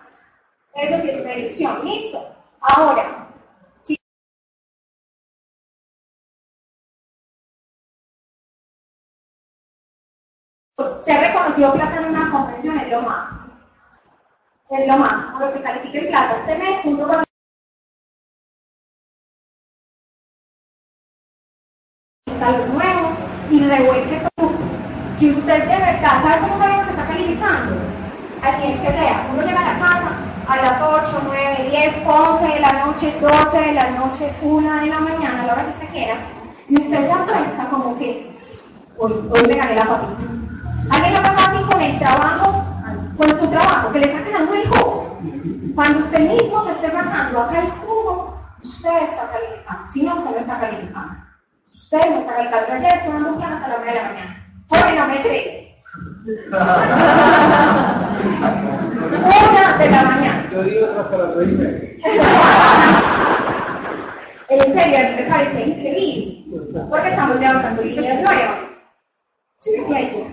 [0.74, 1.84] Eso sí es una ilusión.
[1.84, 2.34] Listo.
[2.60, 3.28] Ahora,
[3.84, 3.96] si
[11.04, 13.30] ser reconocido plata en una convención es lo más.
[14.70, 15.32] Es lo más.
[15.32, 17.24] Por lo que califiquen plata este mes, junto con
[22.52, 23.14] los nuevos
[23.50, 24.52] y revuelve todo.
[25.18, 27.76] Que usted de verdad, ¿sabe cómo sabe lo que está calificando?
[28.42, 29.30] Al quien que sea.
[29.32, 30.23] Uno llega a la casa,
[30.54, 34.86] a las 8, 9, 10, 11 de la noche, 12 de la noche, 1 de
[34.86, 36.16] la mañana, a la hora que usted quiera,
[36.68, 38.30] y usted se apuesta como que
[38.98, 40.22] hoy, hoy me gané la papita.
[40.90, 42.64] ¿Alguien lo pasa así con el trabajo,
[43.16, 45.18] con su trabajo, que le está quedando el jugo?
[45.74, 49.88] Cuando usted mismo se esté sacando acá el jugo, usted está calificando.
[49.92, 51.14] Si no, usted no está calificando.
[51.74, 52.68] Usted no está calificando.
[52.68, 54.46] Yo ayer estuve un plan hasta la 1 de la mañana.
[54.68, 55.74] Porque no me cree.
[59.06, 60.50] Una de la mañana.
[60.50, 61.90] Yo digo hasta las tres y media.
[64.48, 66.44] En serio, me parece increíble.
[66.88, 68.60] Porque estamos levantando ideas nuevas.
[69.64, 70.26] Yo decía yo,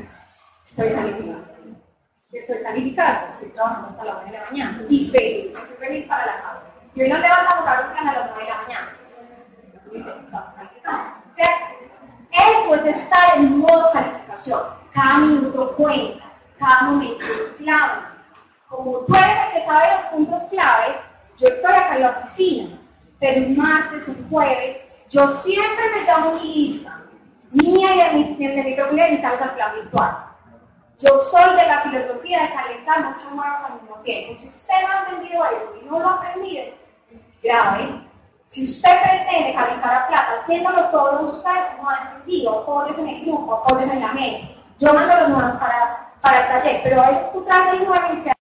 [0.67, 1.51] estoy calificando.
[2.31, 4.83] Estoy calificando, estoy trabajando hasta las 9 de la mañana.
[4.89, 6.61] Y feliz, estoy feliz para la casa.
[6.95, 8.97] Y hoy nos levantamos a un plan a las 9 de la mañana.
[9.91, 11.03] Y dice, estamos calificando.
[11.35, 11.65] ¿Cierto?
[12.31, 14.61] Eso es estar en modo calificación.
[14.93, 16.23] Cada minuto cuenta,
[16.57, 18.10] cada momento es clave.
[18.71, 20.97] Como tú eres el que sabe los puntos claves,
[21.37, 22.79] yo estoy acá en la oficina,
[23.19, 27.01] pero un martes, un jueves, yo siempre me llamo mi lista,
[27.51, 30.17] mía y de mis, de mis invitados al plan virtual.
[30.99, 34.39] Yo soy de la filosofía de calentar muchos huevos al mismo tiempo.
[34.39, 36.63] Si usted no ha entendido eso y no lo ha aprendido,
[37.43, 38.07] grave.
[38.47, 41.49] Si usted pretende calentar a plata haciéndolo todo, usted
[41.81, 44.55] no ha entendido, apoyes en el grupo, apoyes en la mente.
[44.79, 48.13] Yo mando los nuevos para, para el taller, pero a veces tú traes el nuevo
[48.13, 48.40] y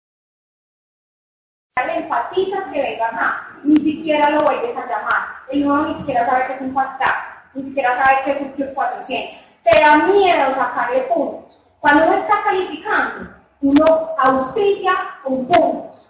[1.85, 5.27] le enfatizas que venga acá, ni siquiera lo vuelves a llamar.
[5.49, 7.15] El nuevo ni siquiera sabe que es un WhatsApp,
[7.53, 9.39] ni siquiera sabe que es un Club 400.
[9.63, 11.59] Te da miedo sacarle puntos.
[11.79, 16.07] Cuando uno está calificando, uno auspicia con puntos.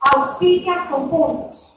[0.00, 1.72] Auspicia con puntos.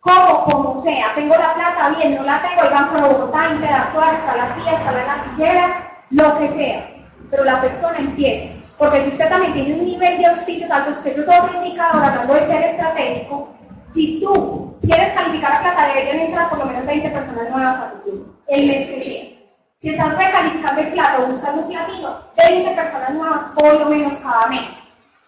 [0.00, 4.14] como, como sea, tengo la plata, bien, no la tengo, el Banco de Bogotá, interactuar,
[4.14, 6.90] está la tía, está la gatillera, lo que sea,
[7.30, 8.63] pero la persona empieza.
[8.78, 12.04] Porque si usted también tiene un nivel de auspicios altos, que eso es otro indicador,
[12.04, 13.48] hablando de ser estratégico,
[13.94, 17.90] si tú quieres calificar a plata, deberían entrar por lo menos 20 personas nuevas a
[17.92, 19.34] tu club, el mes que viene.
[19.80, 24.48] Si estás recalificando el plato buscando un platino, 20 personas nuevas por lo menos cada
[24.48, 24.70] mes.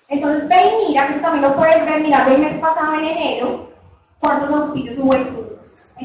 [0.08, 3.04] Entonces ve y mira, que eso también lo puedes ver, mira, el mes pasado en
[3.04, 3.68] enero,
[4.18, 5.34] cuántos auspicios hubo en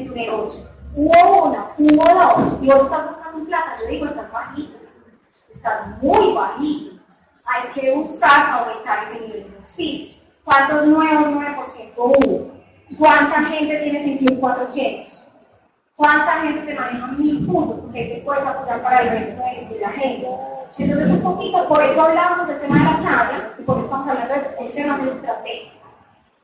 [0.04, 0.68] tu, negocio.
[0.94, 4.78] Hubo una, hubo dos, y vos estás buscando plata, yo digo, estás bajito,
[5.50, 6.91] estás muy bajito.
[7.52, 10.22] Hay que buscar aumentar ese nivel de auspicios.
[10.44, 12.50] ¿Cuántos nuevos 9% hubo?
[12.98, 15.22] ¿Cuánta gente tienes en Club 400?
[15.96, 17.80] ¿Cuánta gente te maneja mil puntos?
[17.82, 20.26] Porque te puedes apoyar para el resto de, la gente.
[20.78, 24.08] Entonces, un poquito, por eso hablamos del tema de la charla y por eso estamos
[24.08, 25.72] hablando del tema de la estrategia.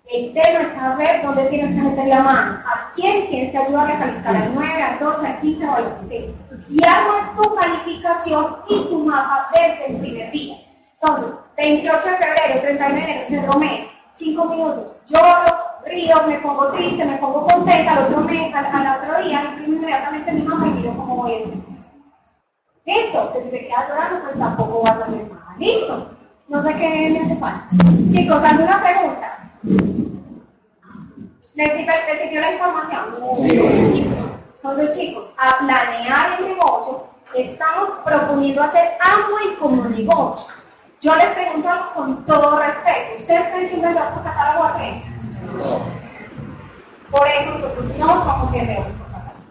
[0.05, 3.91] El tema es saber dónde tienes que meter la mano, a quién tienes que ayudar
[3.91, 6.35] a calificar al 9, al 12, al 15 o al 16.
[6.71, 10.68] Y es tu calificación y tu mapa desde el primer día.
[11.01, 16.73] Entonces, 28 de febrero, 31 de enero, cerro mes, 5 minutos, lloro, río, me pongo
[16.73, 20.71] triste, me pongo contenta, al otro, mes, al, otro día imprimo inmediatamente mi mamá y
[20.71, 21.87] miro cómo voy este mes.
[22.85, 25.55] Listo, que si se queda llorando, pues tampoco vas a hacer nada.
[25.59, 26.11] Listo.
[26.49, 27.69] No sé qué me hace falta.
[28.09, 29.51] Chicos, ¿alguna pregunta?
[31.55, 33.01] ¿Les, sirvió la información?
[34.57, 40.58] Entonces, chicos, a planear el negocio, estamos proponiendo hacer algo y como negocio.
[41.01, 43.21] Yo les pregunto con todo respeto.
[43.21, 45.07] ¿Ustedes creen que un vendedor por catálogo hace eso?
[47.11, 49.45] Por eso nosotros no somos guerreros por catálogo.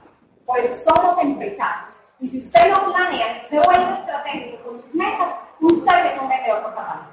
[0.46, 1.98] Por eso somos empresarios.
[2.20, 5.28] Y si usted lo planea, se vuelve estratégico con sus metas,
[5.62, 7.12] usted es un vendedor por catálogo.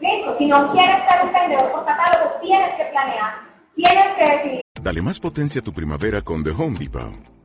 [0.00, 3.34] Listo, si no quieres ser un vendedor por catálogo, tienes que planear,
[3.74, 4.60] tienes que decidir.
[4.82, 7.33] Dale más potencia a tu primavera con The Home Depot.